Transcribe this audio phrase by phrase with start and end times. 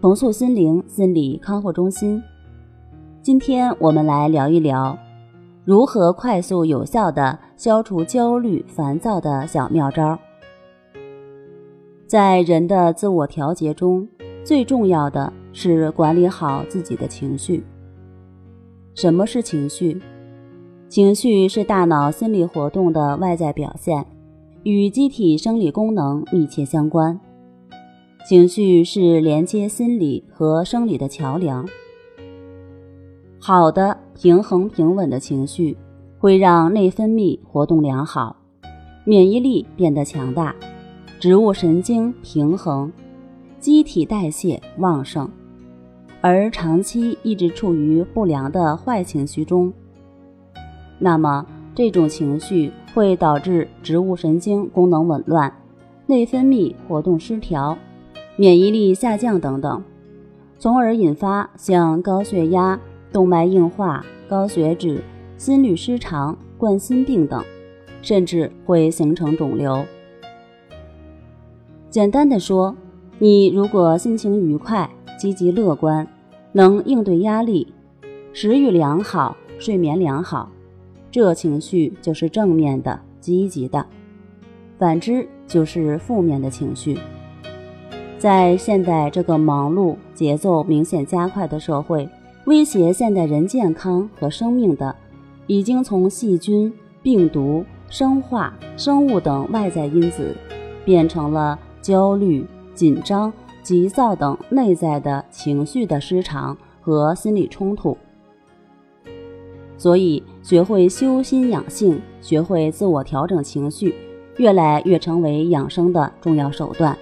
[0.00, 2.22] 重塑心灵心理康复中心，
[3.20, 4.98] 今天我们来聊一聊
[5.62, 10.18] 如何快速有效的消除焦虑、烦躁的小妙招。
[12.06, 14.08] 在人的自我调节中，
[14.42, 17.62] 最重要的是管理好自己的情绪。
[18.94, 20.00] 什么是情绪？
[20.88, 24.06] 情绪是大脑心理活动的外在表现，
[24.62, 27.20] 与机体生理功能密切相关。
[28.28, 31.66] 情绪是连接心理和生理的桥梁。
[33.40, 35.76] 好的、平衡、平稳的情绪
[36.18, 38.36] 会让内分泌活动良好，
[39.04, 40.54] 免疫力变得强大，
[41.18, 42.92] 植物神经平衡，
[43.58, 45.28] 机体代谢旺盛。
[46.20, 49.72] 而长期一直处于不良的坏情绪中，
[50.98, 51.44] 那么
[51.74, 55.52] 这种情绪会导致植物神经功能紊乱，
[56.06, 57.76] 内分泌活动失调。
[58.40, 59.84] 免疫力下降等等，
[60.58, 62.80] 从而引发像高血压、
[63.12, 65.04] 动脉硬化、高血脂、
[65.36, 67.44] 心律失常、冠心病等，
[68.00, 69.84] 甚至会形成肿瘤。
[71.90, 72.74] 简单的说，
[73.18, 74.88] 你如果心情愉快、
[75.18, 76.08] 积极乐观，
[76.52, 77.74] 能应对压力，
[78.32, 80.50] 食欲良好、睡眠良好，
[81.10, 83.84] 这情绪就是正面的、积极的；
[84.78, 86.96] 反之，就是负面的情绪。
[88.20, 92.06] 在现代这个忙碌、节奏明显加快的社会，
[92.44, 94.94] 威胁现代人健康和生命的，
[95.46, 96.70] 已经从细菌、
[97.02, 100.36] 病毒、生化、生物等外在因子，
[100.84, 102.44] 变成了焦虑、
[102.74, 103.32] 紧张、
[103.62, 107.96] 急躁等内在的情绪的失常和心理冲突。
[109.78, 113.94] 所以，学会修心养性，学会自我调整情绪，
[114.36, 116.94] 越来越成为养生的重要手段。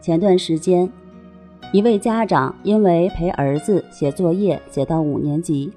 [0.00, 0.90] 前段时间，
[1.72, 5.70] 一位家长因为陪儿子写作业写到五年级，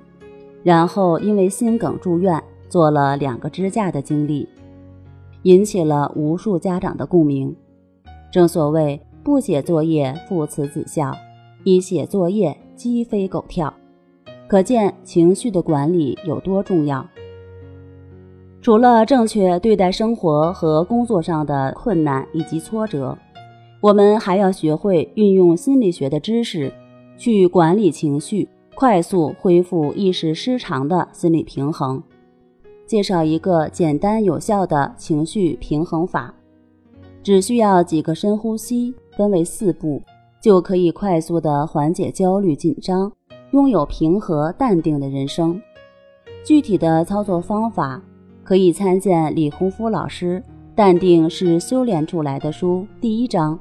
[0.63, 4.47] 然后因为心梗住院做了两个支架的经历，
[5.41, 7.53] 引起了无数家长的共鸣。
[8.31, 11.13] 正所谓不写作业父慈子孝，
[11.65, 13.73] 一写作业鸡飞狗跳，
[14.47, 17.05] 可见情绪的管理有多重要。
[18.61, 23.17] 除了正确对待生活和工作上的困难以及挫折。
[23.83, 26.71] 我们还要学会运用心理学的知识，
[27.17, 32.01] 去管理情绪，快速恢复意识失常的心理平衡。
[32.85, 36.33] 介绍一个简单有效的情绪平衡法，
[37.21, 40.01] 只需要几个深呼吸，分为四步，
[40.41, 43.11] 就可以快速的缓解焦虑紧张，
[43.51, 45.61] 拥有平和淡定的人生。
[46.45, 48.01] 具体的操作方法
[48.45, 50.41] 可以参见李洪福老师
[50.73, 53.59] 《淡定是修炼出来的》书第一章。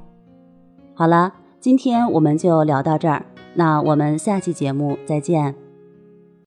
[1.03, 3.25] 好了，今天我们就聊到这儿，
[3.55, 5.62] 那我们下期节目再见。